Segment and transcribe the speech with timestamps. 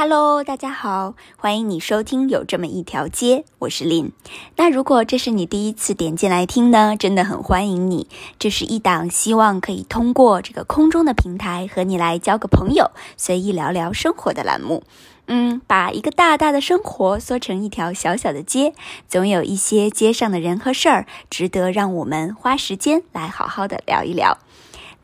[0.00, 4.12] Hello，大家好，欢迎你收听有这么一条街，我是林。
[4.54, 8.06] 那如果这是你第一次点进来听呢，真的很欢迎你。
[8.38, 14.84] 这是一档希望可以通过这个空中的平台和你来交个朋友，随意聊聊生活的栏目。
[15.26, 18.74] 嗯，把一个大大的生活缩成一条小小的街，
[19.08, 24.38] 总有一些街上的人和事儿值得让我们花时间来好好的聊一聊。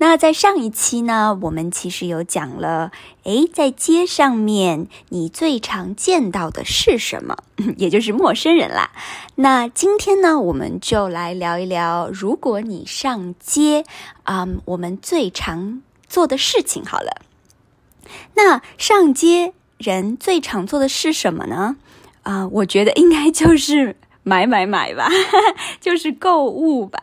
[0.07, 2.93] 那在上一期呢，我们其实有讲了，
[3.23, 7.39] 诶，在街上面你最常见到的是什么？
[7.79, 8.91] 也就是陌生人啦。
[9.37, 13.87] 那今天呢，我们就来聊一聊，如果你上街，
[14.25, 17.23] 啊，我们最常做的事情好了。
[18.35, 21.77] 那上街人最常做的是什么呢？
[22.25, 25.09] 啊，我觉得应该就是买买买吧，
[25.81, 26.99] 就是购物吧。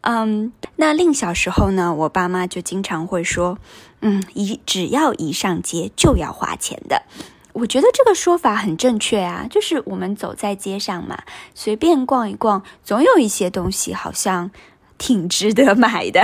[0.00, 3.58] 嗯，那另小时候呢，我爸妈就经常会说，
[4.00, 7.02] 嗯，一只要一上街就要花钱的。
[7.54, 11.22] 我觉得这个说法很正确啊，就是我们走在街上嘛，
[11.54, 14.50] 随便逛一逛，总有一些东西好像
[14.98, 16.22] 挺值得买的。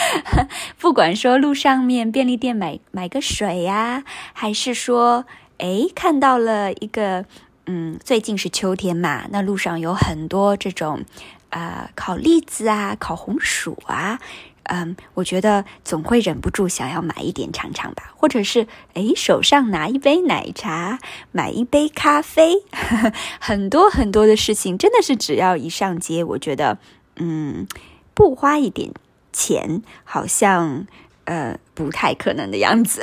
[0.78, 5.24] 不管说路上面便利店买买个水呀，还是说，
[5.58, 7.24] 哎，看到了一个，
[7.72, 11.04] 嗯，最近是秋天嘛，那路上有很多这种。
[11.50, 14.20] 啊，烤栗子啊，烤红薯啊，
[14.64, 21.00] 嗯，我觉得总会忍不住想要买一点尝尝吧，或者是哎，手上拿一杯奶茶，
[21.32, 22.54] 买一杯咖啡，
[23.40, 26.78] 很多很多的事情，真的是只要一上街，我觉得，
[27.16, 27.66] 嗯，
[28.14, 28.92] 不花一点
[29.32, 30.86] 钱，好像
[31.24, 33.02] 呃不太可能的样子。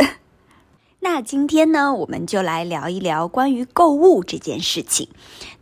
[1.10, 5.08] 那今天呢，我们就来聊一聊关于购物这件事情。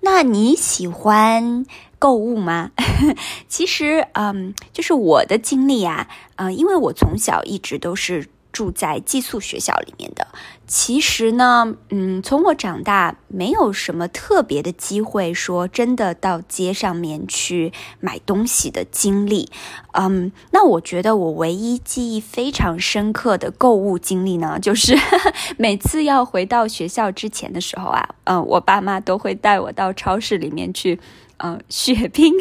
[0.02, 1.68] 那你喜欢？
[2.00, 2.72] 购物吗？
[3.48, 6.08] 其实，嗯，就是我的经历啊，
[6.38, 10.26] 嗯，因为我从小一直都是住在寄宿学校里面的。
[10.66, 19.52] 其实呢，嗯，从我长大，没有什么特别的机会说真的到街上面去买东西的经历。
[19.92, 24.98] 嗯，那我觉得我唯一记忆非常深刻的购物经历呢，就是
[25.58, 30.98] 每次要回到学校之前的时候啊，嗯，我爸妈都会带我到超市里面去。
[31.40, 32.32] 嗯，血拼，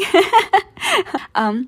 [1.35, 1.67] 嗯，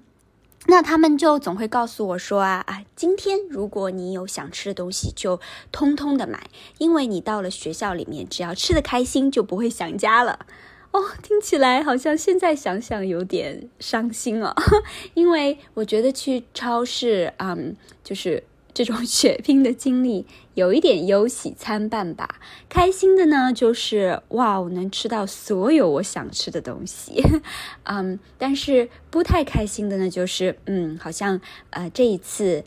[0.67, 5.39] 那他们就总会告诉我说啊啊，今天如果你有想吃的东西，就
[5.71, 10.45] 通通的买，因为你到了学校里面，只要吃的开心，就不会想家了。
[10.91, 14.53] 哦，听起来好像现在想想有点伤心哦，
[15.15, 18.43] 因为我觉得去超市，嗯，就是。
[18.77, 22.39] 这种 血拼的经历有一点忧喜参半吧。
[22.69, 27.23] 开心的呢，就是哇，我能吃到所有我想吃的东西，
[27.85, 28.19] 嗯。
[28.37, 32.63] 但是不太开心的呢，就是嗯，好像呃这一次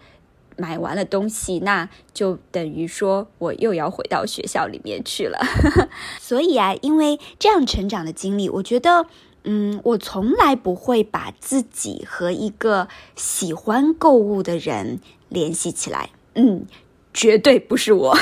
[0.56, 5.38] 买完了东西，那就等于说我又要回到学校里面去了。
[6.18, 9.06] 所以啊，因为这样成长的经历，我觉得
[9.44, 14.98] 嗯，我从来不会把自己和一个喜欢购物的人。
[15.30, 16.66] 联系起来，嗯，
[17.14, 18.16] 绝对不是我。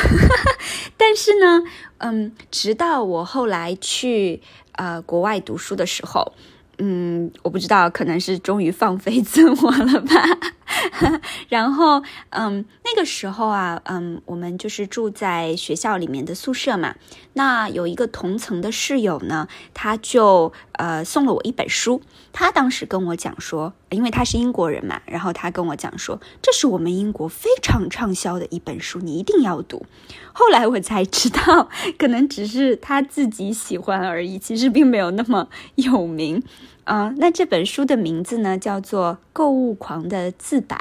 [0.96, 1.62] 但是呢，
[1.98, 4.40] 嗯，直到我后来去
[4.72, 6.32] 呃国外读书的时候，
[6.78, 10.54] 嗯，我不知道，可能是终于放飞自我了吧。
[11.48, 16.94] 然后，嗯，那个时候啊，嗯，我们就是住在学校里面的宿舍嘛。
[17.34, 22.02] 那有一个同层的室友呢，他就呃送了我一本书。
[22.32, 29.86] 他当时跟我讲说，因为他是英国人嘛，然后他跟我讲说，这是我们英国非常畅销的一本书，你一定要读。
[30.32, 31.68] 后来我才知道，
[31.98, 36.42] 可能只是他自己喜欢而已，其实并没有那么有名。
[36.88, 40.76] 啊，那这本书的名字呢，叫做《购物狂的自白》。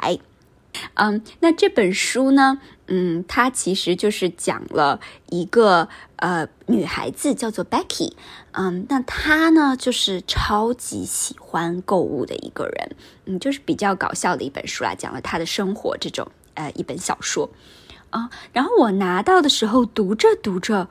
[0.94, 5.86] 嗯，那这本书呢，嗯，它其实就是讲了一个
[6.16, 8.14] 呃女孩子叫做 Becky。
[8.52, 12.96] 嗯，那她呢，就是超级喜欢购物的一个人。
[13.26, 17.50] 嗯，就是比较搞笑的一本书啦，讲了她的生活这种呃一本小说。
[18.08, 20.88] 啊，然后我拿到的时候读着读着，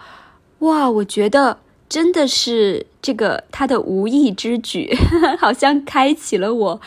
[0.59, 1.57] 哇，我觉得。
[1.89, 4.93] 真的是这个他的无意之举，
[5.39, 6.81] 好像开启了我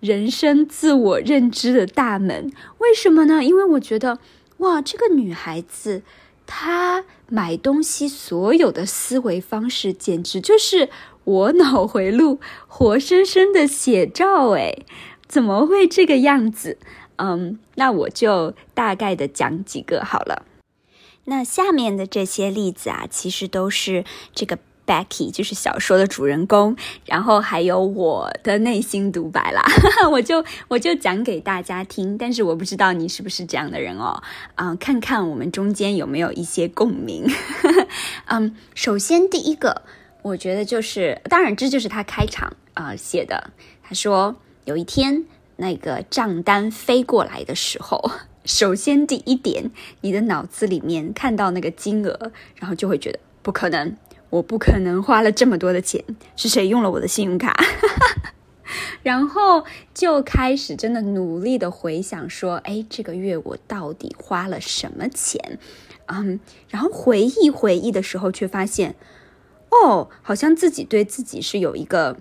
[0.00, 2.52] 人生自我认知的大门。
[2.78, 3.42] 为什么呢？
[3.42, 4.18] 因为我觉得，
[4.58, 6.02] 哇，这个女孩子
[6.46, 10.88] 她买东西所有的思维方式，简直就是
[11.24, 12.38] 我脑回路
[12.68, 14.50] 活生生的写照。
[14.50, 14.78] 哎，
[15.26, 16.78] 怎么会这个样子？
[17.16, 20.44] 嗯，那我就大概的讲几个好了。
[21.26, 29.62] 那下面的这些例子啊，其实都是这个 Becky，就是小说的主人公，然后还有我的内心独白啦，
[30.12, 32.16] 我就我就讲给大家听。
[32.16, 34.22] 但是我不知道你是不是这样的人哦，
[34.54, 37.26] 啊，看看我们中间有没有一些共鸣。
[38.26, 39.82] 嗯，首先第一个，
[40.22, 43.50] 我觉得就是，当然这就是他开场啊写的。
[43.82, 45.24] 他说有一天
[45.56, 48.12] 那个账单飞过来的时候，
[48.46, 49.72] 首先第一点，
[50.02, 53.96] 你的脑子里面看到那个金额，然后就会觉得不可能。
[54.30, 56.04] 我不可能花了这么多的钱，
[56.36, 57.56] 是谁用了我的信用卡？
[59.02, 65.58] 然后就开始真的努力的回想，说，哎，这个月我到底花了什么钱？
[66.06, 66.38] 嗯，
[66.68, 68.94] 然后回忆回忆的时候，却发现，
[69.70, 72.16] 哦，好像自己对自己是有一个。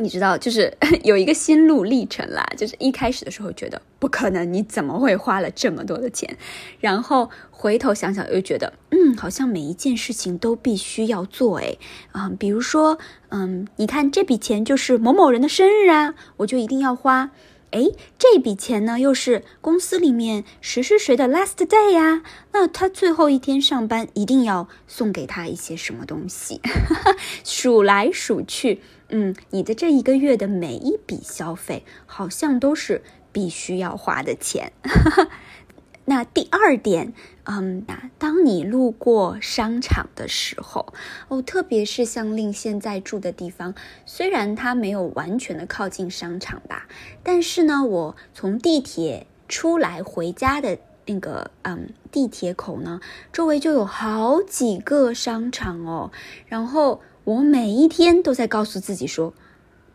[0.00, 0.72] 你知道，就是
[1.02, 2.46] 有一个心路历程啦。
[2.56, 6.36] 就是一开始的时候觉得不可能，你怎么会花了这么多的钱？
[6.78, 11.58] 然后回头想想又觉得，嗯，好像每一件事情都必须要做。
[11.58, 11.78] 诶，
[12.12, 12.98] 嗯，比如说，
[13.30, 17.30] 嗯，你看这笔钱就是某某人的生日啊，我就一定要花。
[17.72, 22.22] 哎，这笔钱呢，又是公司里面谁谁谁的 last day 呀？
[22.52, 26.62] 那他最后一天上班，一定要送给他一些什么东西？
[27.44, 28.80] 数来数去，
[29.10, 33.02] 嗯，你的这一个月的每一笔消费，好像都是
[33.32, 34.72] 必须要花的钱。
[36.04, 37.12] 那第二点，
[37.44, 40.94] 嗯，那当你路过商场的时候，
[41.28, 43.74] 哦，特别是像令现在住的地方，
[44.06, 46.86] 虽然它没有完全的靠近商场吧，
[47.22, 50.78] 但是呢，我从地铁出来回家的
[51.08, 53.00] 那个，嗯，地铁口呢，
[53.32, 56.12] 周围就有好几个商场哦。
[56.46, 59.32] 然后我每一天都在告诉自己说，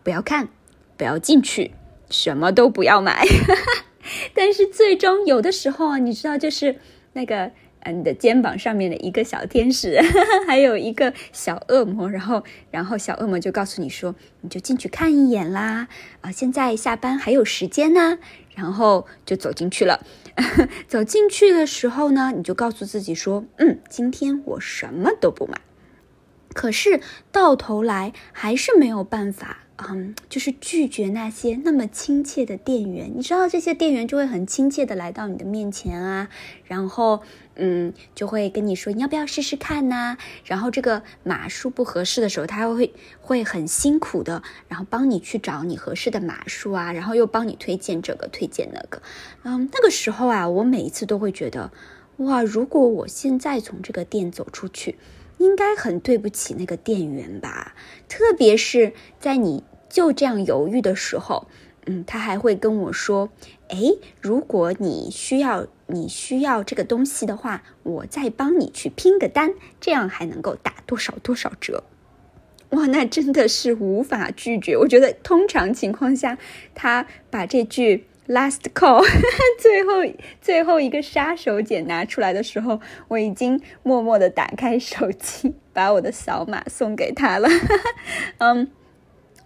[0.02, 0.50] 不要看，
[0.98, 1.76] 不要进去，
[2.10, 3.24] 什么都不要买。
[4.34, 6.78] 但是最终有的时候啊，你知道，就是
[7.14, 7.52] 那个
[7.82, 10.00] 嗯，你的肩膀上面的一个小天使，
[10.48, 15.88] 还有一个小恶魔，然后然后小恶魔就告诉你说，你就进去看一眼啦，
[16.22, 18.18] 啊，现在下班还有时间呢，
[18.56, 20.06] 然后就走进去了。
[20.88, 25.60] 走进去的时候呢，你就告诉自己说，嗯，今天我什么都不买。
[26.54, 27.02] 可是
[27.32, 29.63] 到头来还是没有办法。
[29.78, 36.30] 嗯，就是拒绝那些那么亲切的店员，你知道这些店员就会很亲切的来到你的面前啊，
[36.66, 37.24] 然后
[37.56, 40.16] 嗯，就会跟你说你要不要试试看呐？
[40.46, 49.02] 然后这个码数不合适的时候，他会会很辛苦的，然后帮你去找你合适的码数啊，然后又帮你推荐这个推荐那个。
[49.42, 51.72] 嗯，那个时候啊，我每一次都会觉得，
[52.18, 54.98] 哇，如果我现在从这个店走出去。
[55.44, 57.76] 应该很对不起那个店员吧，
[58.08, 61.48] 特别是在你就这样犹豫的时候，
[61.86, 63.30] 嗯，他还会跟我说
[63.68, 63.78] ：“哎，
[64.22, 71.84] 如果你需要你需要这个东西的话，我再帮你去拼个单，这样还能够打多少多少折。”
[72.72, 74.78] 哇，那真的是无法拒绝。
[74.78, 76.38] 我觉得通常情况下，
[76.74, 78.08] 他把这句。
[78.26, 79.04] Last call，
[79.60, 79.92] 最后
[80.40, 82.80] 最后一个杀手锏拿出来的时候，
[83.10, 87.50] 我已经默默的打开手机，把我的扫码送给他了。
[88.40, 88.72] 嗯，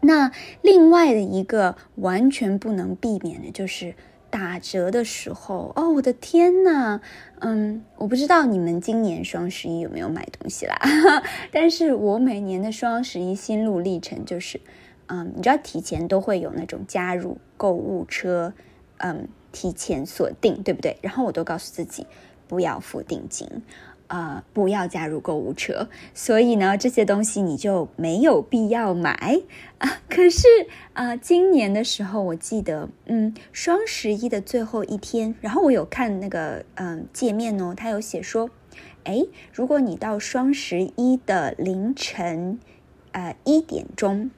[0.01, 0.31] 那
[0.62, 3.95] 另外的一个完全不能避免的就是
[4.29, 5.74] 打折的时候。
[5.75, 7.01] 哦，我的天呐，
[7.39, 10.79] 嗯，我不知道你们今年双十一有没有买东西啦？
[11.51, 14.62] 但是我每年的双十一心路历程就是，
[15.07, 18.53] 嗯，你知道提前都会有那种加入购物车。
[18.98, 20.98] 嗯，提前锁定，对不对？
[21.02, 22.06] 然后我都告诉自己
[22.48, 23.48] 不要付定金，
[24.08, 25.89] 呃，不要加入购物车。
[26.13, 29.42] 所以呢，这些东西你就没有必要买
[29.77, 30.01] 啊。
[30.10, 30.48] 可是
[30.94, 38.50] 啊，今年的时候，我记得，嗯，双十一的最后一天，然后我有看那个嗯界面哦，它有写说，
[39.04, 42.60] 哎，如果你到双十一的凌晨
[43.12, 44.32] 呃一点钟。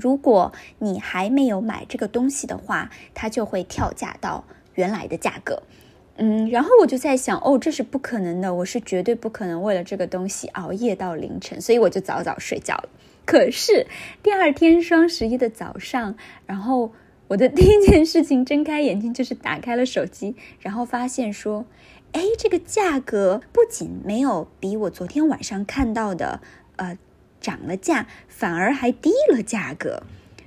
[0.00, 5.62] 如果你还没有买这个东西的话，它就会跳价到原来的价格。
[6.18, 12.88] 嗯，然后我就在想，哦，这是不可能的，我是绝对不可能为了这个东西熬夜到凌晨，所以我就早早睡觉了。
[13.24, 13.86] 可是
[14.22, 16.92] 第二天双十一的早上，然后
[17.28, 21.66] 我的第一件事情睁开眼睛就是打开了手机，然后发现说，
[22.12, 26.40] 哎，这个价格不仅没有比我昨天晚上看到的，
[26.76, 26.96] 呃。
[27.46, 30.02] 涨了价，反而还低了价格，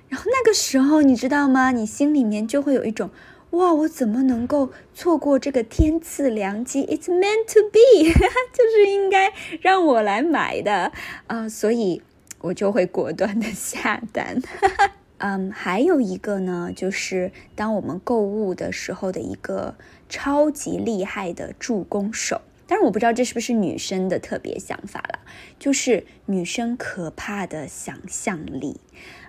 [0.10, 1.72] 然后那个时候你知道吗？
[1.72, 3.10] 你心里面就会有一种
[3.52, 8.12] 哇，我怎么能够错过这个天赐良机？It's meant to be，
[8.52, 10.92] 就是应该让我来买的
[11.28, 12.02] 啊，所以
[12.42, 14.42] 我就会果断的下单。
[15.20, 19.76] 嗯，还有一个呢，就是当我们购物的时候的一个
[20.10, 22.42] 超级厉害的助攻手。
[22.70, 25.22] 当然我不知道这是不是女生的特别想法了，
[25.58, 28.80] 就是女生可怕的想象力。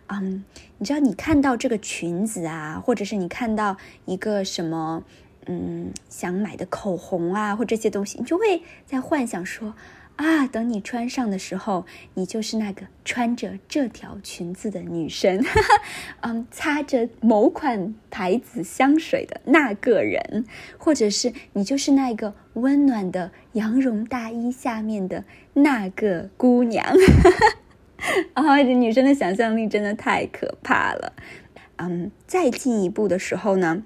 [0.08, 0.44] 嗯，
[0.76, 5.02] 你知道你看到这个裙子啊，或者是你看到一个什么，
[5.46, 9.74] 嗯，想买的口红啊，或这些东西，你就会在幻想说。
[10.20, 15.42] 啊，等你穿上的时候，你就是那个穿着这条裙子的女生，
[16.20, 20.44] 嗯，擦着某款牌子香水的那个人，
[20.76, 25.24] 或者是你就是那个温暖的羊绒大衣下面的
[25.54, 26.84] 那个姑娘。
[28.34, 31.14] 啊，这女生的想象力真的太可怕了。
[31.76, 33.82] 嗯，再进一步的时候呢，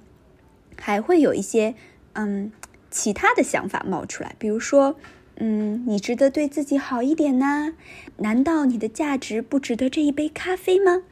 [0.76, 1.76] 还会有一些
[2.14, 2.50] 嗯
[2.90, 4.96] 其他的想法冒出来，比如说。
[5.36, 7.74] 嗯，你值得对自己好一点呢？
[8.18, 11.02] 难道你的价值不值得这一杯咖啡吗？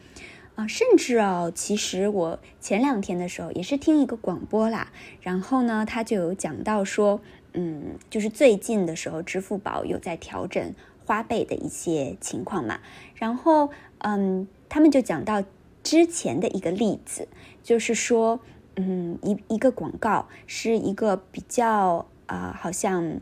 [0.54, 7.20] 啊，甚至哦，其实我前两天的时候也是听一个广播啦，然后呢，他就有讲到说，
[7.54, 10.72] 嗯，就是最近的时候，支付宝有在调整
[11.04, 12.78] 花呗的一些情况嘛，
[13.16, 15.42] 然后嗯，他们就讲到
[15.82, 17.26] 之前的一个例子，
[17.64, 18.38] 就是说，
[18.76, 23.20] 嗯，一一个广告是一个比较啊，好像。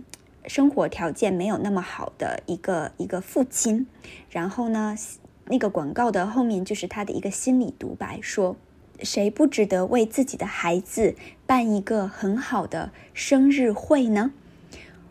[0.53, 3.87] 生活条件没有那么好的一个一个父亲，
[4.31, 4.97] 然后呢，
[5.45, 8.57] 那个广告的后面就是他的一个心理独白，说
[9.01, 11.15] 谁不值得为自己的孩子
[11.47, 14.33] 办一个很好的生日会呢？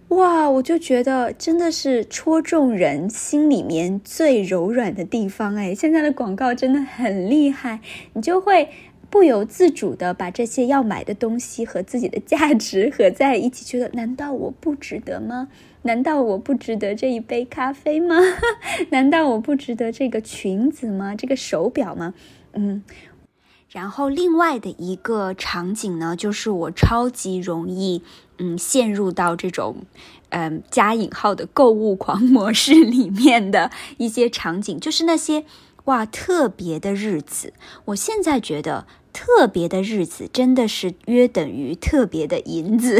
[0.09, 5.73] 哇，我就觉得真的是戳中人心里面最柔软的地方哎！
[5.73, 7.79] 现在的广告真的很厉害，
[8.11, 8.67] 你就会。
[9.09, 15.47] 不由自主的把这些要买的东西和自己的价值 合在一起，觉得难道我不值得吗？
[15.83, 18.15] 难道我不值得这一杯咖啡吗？
[18.91, 21.15] 难道我不值得这个裙子吗？
[21.15, 22.13] 这个手表吗？
[22.53, 22.83] 嗯，
[23.69, 28.03] 然后另外的一个场景呢，就是我超级容易
[28.37, 29.77] 嗯陷入到这种
[30.29, 35.45] 嗯加引号的购物狂 模式里面的一些场景，就是那些
[35.85, 37.53] 哇特别的日子，
[37.85, 38.85] 我现在觉得。
[39.11, 42.99] 特别的日子真的是约等于特别的银子。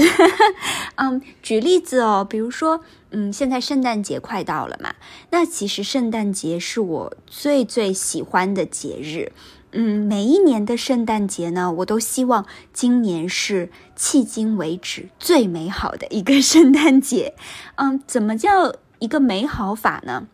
[0.96, 4.96] 嗯，举例子哦，比如说，嗯，现在圣诞节快到了嘛，
[5.32, 9.32] 那其实圣诞节是我最最喜欢的节日。
[9.72, 17.36] 嗯，每一年的圣诞节呢，我都希望今年是迄今为止最美好的一个圣诞节。
[17.76, 20.28] 嗯，怎么叫一个美好法呢？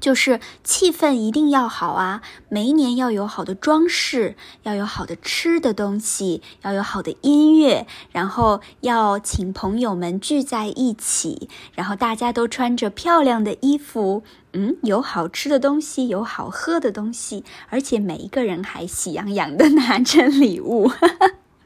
[0.00, 2.22] 就是气氛一定要好啊！
[2.48, 20.90] 每一年要有好的装饰，要有好的吃的东西，要有好的音乐，然后要请朋友们聚在一起，然后大家都穿着漂亮的衣服，嗯，有好吃的东西，有好喝的东西，而且每一个人还喜洋洋的 拿着礼物。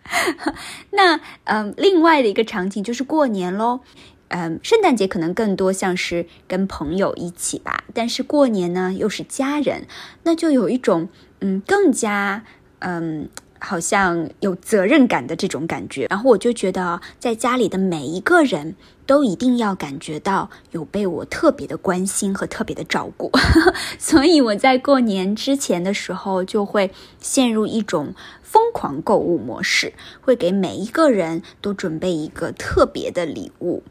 [0.92, 3.80] 那嗯，另外的一个场景就是过年喽。
[4.28, 9.86] 嗯，圣诞节可能更多像是跟朋友一起吧，但是过年呢又是家人，
[10.24, 11.08] 那就有一种
[11.40, 12.44] 嗯更加
[12.80, 13.28] 嗯
[13.58, 16.06] 好像有责任感的这种感觉。
[16.10, 18.74] 然后我就觉得，在家里的每一个人
[19.06, 23.30] 都一定要感觉到有被我特别的关心和特别的照顾，
[23.98, 26.90] 所以我在过年之前的时候就会
[27.20, 33.84] 陷入一种疯狂购物模式，会给每一个人都准备一个特别的礼物。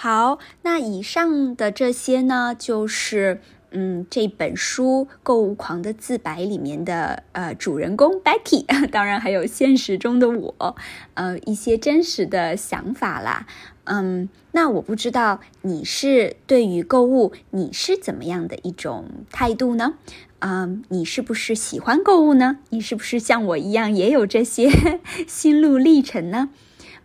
[0.00, 3.40] 好，那以上的这些呢，就是
[3.72, 10.76] 嗯这本书《购物狂的自白》里面的呃主人公 Becky， 当然还有现实中的我，
[11.14, 13.48] 呃一些真实的想法啦。
[13.86, 19.94] 嗯，那我不知道你是对于购物你是怎么样的一种态度呢？
[20.38, 22.58] 嗯，你是不是喜欢购物呢？
[22.70, 24.70] 你是不是像我一样也有这些
[25.26, 26.50] 心路历程呢？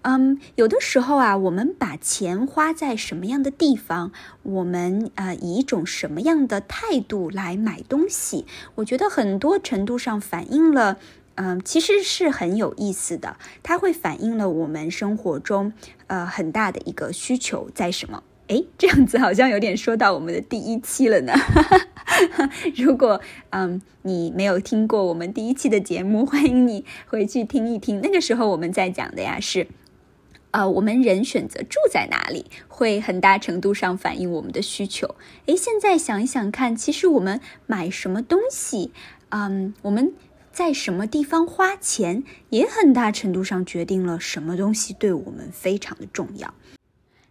[0.03, 4.11] 嗯，有的时候啊，我们把钱花在什么样的地方，
[4.43, 8.45] 我们呃以一种什么样的态度来买东西，
[8.75, 10.97] 我觉得很多程度上反映了，
[11.35, 13.37] 嗯，其实是很有意思的。
[13.63, 15.71] 它会反映了我们生活中
[16.07, 18.21] 呃很大的一个需求在什么？
[18.47, 21.33] 诶，这样子好像有点说到我们的第一期了呢。
[22.75, 28.01] 如果嗯你没有听过我们第一期的节目，欢迎你回去听一听。
[28.01, 29.65] 那个时候我们在讲的呀是。
[30.53, 35.15] 呃，我们人选择住在哪里，会很大程度上反映我们的需求。
[35.47, 38.91] 诶，现在想一想看，其实我们买什么东西，
[39.29, 40.13] 嗯，我们
[40.51, 46.53] 在什么地方花钱，也很大程度上决定了什么东西对我们非常的重要。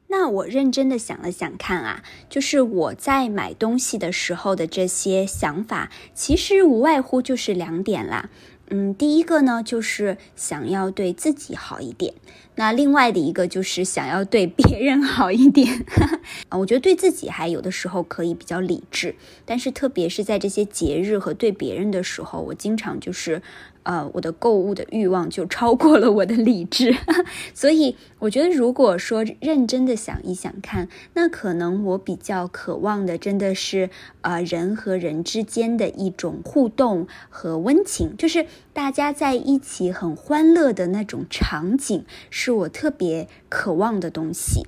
[0.09, 8.29] 那我认真的想了想看啊，就是我在买东西的时候的这些想法，其实无外乎就是两点啦。
[8.75, 12.15] 嗯，第一个呢，就是想要对自己好一点。
[12.55, 15.85] 那另外的一个就是想要对别人好一点
[16.49, 19.15] 啊，我觉得对自己还有的时候可以比较理智，
[19.45, 23.43] 但是特别是在这些节日和对别人的时候，我经常就是。
[23.85, 26.95] 呃，我的购物的欲望就超过了我的理智，
[27.53, 44.67] 所以我觉得，如果说认真的想一想看，那可能我比较渴望的，真的是呃人和人之间的一种互动和温情，就是大家在一起很欢乐的那种场景，是我特别渴望的东西。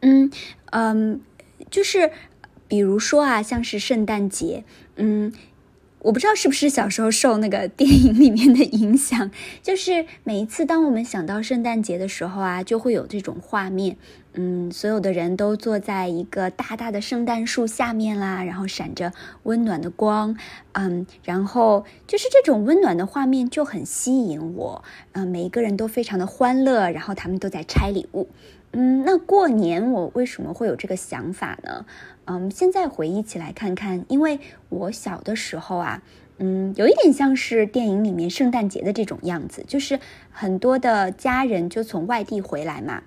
[0.00, 0.30] 嗯
[0.70, 1.20] 嗯，
[1.70, 2.10] 就是
[2.66, 4.64] 比如说啊，像是圣诞节，
[4.96, 5.32] 嗯。
[6.00, 9.30] 我不知道是不是小时候受那个电影里面的影响，
[9.62, 13.96] 就是每一次当我们想到圣诞节的时候啊，就会有这种画面，
[14.38, 19.12] 嗯，所有的人都坐在一个大大的圣诞树下面啦，然后闪着
[19.44, 20.36] 温暖的光，
[20.72, 28.28] 嗯，然后就是这种温暖的画面就很吸引我，嗯，每一个人都非常的欢乐，然后他们都在拆礼物，
[28.72, 31.86] 嗯，那过年我为什么会有这个想法呢？
[32.26, 34.38] 嗯，现在回忆起来看看，因为
[34.68, 36.02] 我小的时候啊，
[36.36, 39.98] 嗯，有一点像是电影里面圣诞节的这种样子，就是
[40.30, 43.02] 很多的家人就从外地回来嘛，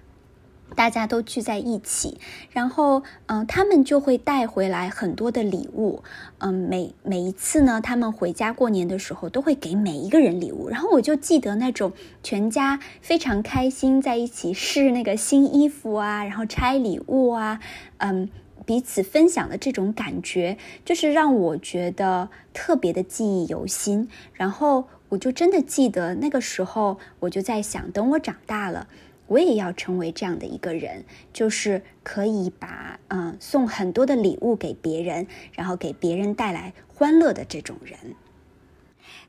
[0.75, 2.17] 大家都聚在一起，
[2.51, 6.03] 然后嗯，他们就会带回来很多的礼物，
[6.39, 11.91] 嗯，每每一次呢，他们回家过年的时候都会给每一个人礼物，然后我就记得那种
[12.23, 17.59] 全家非常开心在一起试那个新衣服啊，然后拆礼物啊，
[17.97, 18.29] 嗯。
[18.65, 24.07] 彼此分享的这种感觉，就是让我觉得特别的记忆犹新。
[24.33, 28.87] 然后我就真的记得那个时候，我就在想，等我长大了，
[29.29, 37.97] 我也要成为这样的一个人，就是可以把嗯送很多的礼物给别人，然后给别人带来欢乐的这种人。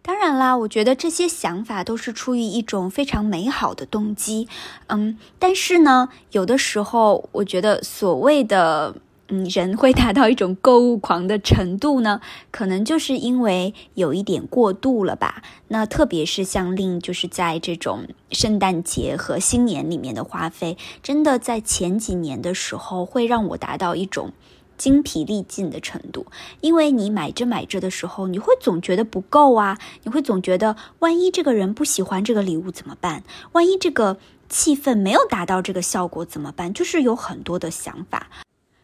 [0.02, 4.49] 当然啦，我觉得这些想法都是出于一种非常美好的动机。
[4.88, 8.97] 嗯，但是呢，有的时候我觉得所谓的。
[9.32, 12.20] 嗯，人会达到一种购物狂的程度呢，
[12.50, 15.42] 可能就是因为有一点过度了吧。
[15.68, 24.32] 那特别是像令，就是在这种圣诞节和新年里面的花费，真的在前几年的时候会让我达到一种
[24.76, 26.26] 精疲力尽的程度。
[26.61, 33.22] 因为你买着买着的时候，你会总觉得不够啊，你会总觉得万一这个人不喜欢这个礼物怎么办？
[33.52, 34.16] 万一这个
[34.48, 36.74] 气氛没有达到这个效果怎么办？
[36.74, 38.28] 就是有很多的想法。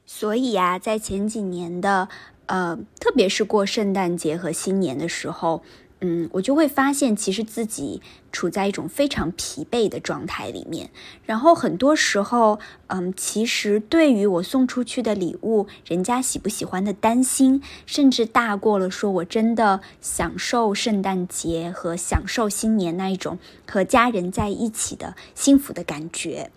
[0.07, 2.09] 所以呀，在前几年的，
[2.47, 5.64] 呃，特别是过圣诞节和新年的时候，
[6.01, 10.90] 嗯，我就会发现，其实自己处在一种非常疲惫的状态里面。
[11.25, 26.53] 然后很多时候，嗯，其实对于我送出去的礼物，人家喜不喜欢的担心，甚至大过了说我真的享受圣诞节和享受新年那一种和家人在一起的幸福的感觉。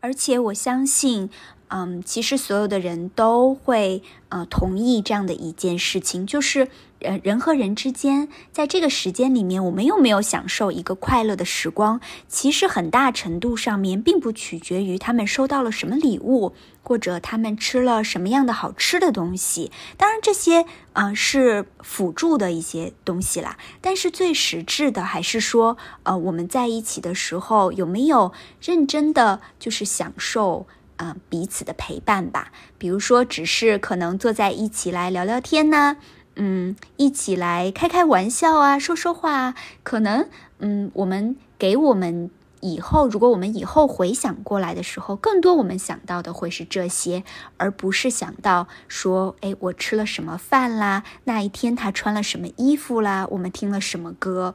[0.00, 1.28] 而且我相信。
[1.76, 6.68] 嗯，其实所有的人都会呃同意这样的一件事情，就是
[7.00, 19.72] 呃人和人之间在这个时间里面，我们有没有享受一个快乐的时光，其实很大程度上面并不取决于他们收到了什么礼物，或者他们吃了什么样的好吃的东西。
[19.96, 30.68] 当然这些啊是辅助的一些东西啦，但是最实质的还是说，呃我们在一起的时候有没有认真的就是享受。
[30.96, 35.96] 啊，彼此的陪伴吧，比如说，只是可能坐在一起来聊聊天呢，
[36.36, 40.28] 嗯，一起来开开玩笑啊，说说话，可能，
[40.58, 42.30] 嗯，我们给我们
[42.60, 47.24] 以后，如果我们以后回想过来的时候，更多我们想到的会是这些，
[47.56, 54.54] 而不是想到说，哎，我吃了什么饭啦，那一天他穿了什么衣服啦，我们听了什么歌，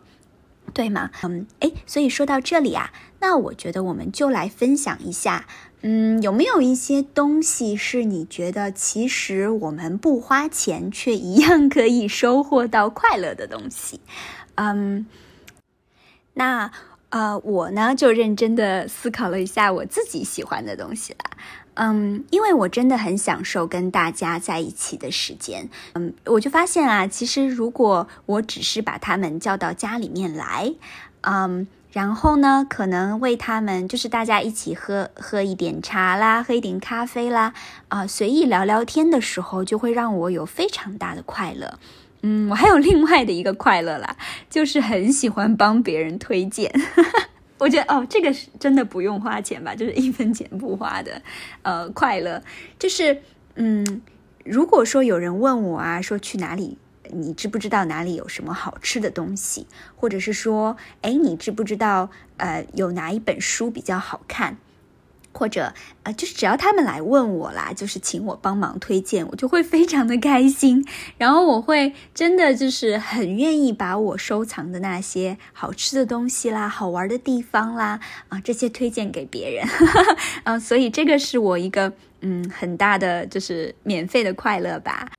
[0.74, 1.12] 对吗？
[1.24, 5.46] 嗯，哎，所以说到这里啊，那我觉得我们就来分享一下。
[5.82, 14.02] 嗯，有没有一些东西是你觉得其实我们不花钱却一样可以收获到快乐的东西？
[14.56, 15.06] 嗯，
[16.34, 16.70] 那
[17.12, 21.20] 呃，我呢就认真的思考了一下我自己喜欢的东西了。
[21.76, 25.70] 嗯，因为我真的很享受跟大家在一起的时间。
[25.94, 30.74] 嗯，我就发现啊，其实如果我只是把他们叫到家里面来，
[31.22, 31.66] 嗯。
[31.92, 37.54] 然后呢，可能为他们就是大家一起喝喝一点茶啦，喝一点咖啡啦，
[37.88, 41.80] 啊，随意聊聊天的时候，就会让我有非常大的快乐。
[42.22, 44.16] 嗯，我还有另外的一个快乐啦，
[44.50, 46.72] 就是很喜欢帮别人推荐。
[47.58, 51.22] 我觉得哦，这个是真的不用花钱吧，就是一分钱不花的，
[51.64, 52.42] 呃，快乐。
[52.78, 53.22] 就是
[53.56, 54.02] 嗯，
[54.46, 56.78] 如果说有人问我啊，说去哪里。
[57.12, 59.68] 你知不知道哪里有什么好吃的东西？
[59.96, 64.58] 或者是说，哎，你知不知道呃有哪一本书比较好看？
[65.32, 70.84] 或者呃，就是只要他们来问我啦，就是请我帮忙推荐，我就会非常的开心。
[71.20, 79.68] 然后我会真的就是很愿意把我收藏的那些好吃的东西啦、好玩的地方啦啊这些推荐给别人。
[80.46, 85.12] 嗯， 所以这个是我一个嗯很大的就是免费的快乐吧。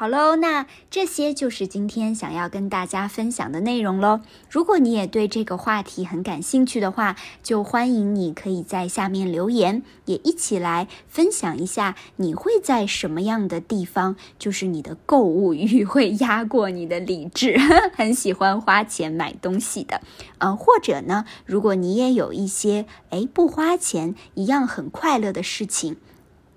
[0.00, 4.20] 好喽，那这些就是今天想要跟大家分享的内容喽。
[4.48, 17.58] 如果你也对这个话题很感兴趣的话，就欢迎你可以在下面留言，也一起来分享一下你会在什么样的地方，就是你的购物欲会压过你的理智，
[17.96, 20.00] 很喜欢花钱买东西的，
[20.38, 25.96] 嗯，或者呢，如果你也有一些诶不花钱一样很快乐的事情。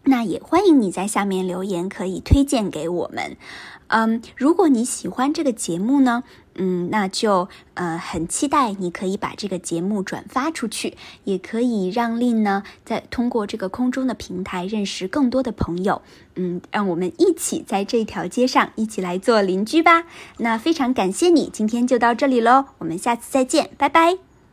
[0.03, 3.37] 那也欢迎你在下面留言，可以推荐给我们。
[3.87, 6.23] 嗯，如果你喜欢这个节目呢，
[6.55, 16.01] 嗯，那就呃很期待你可以把这个节目转发出去，也可以让令呢在通过这个空中的平台认识更多的朋友。
[16.35, 20.05] 嗯，让我们一起在这条街上一起来做邻居吧。
[20.37, 24.30] 那非常感谢你，今天就到这里喽，我们下次再见，拜拜。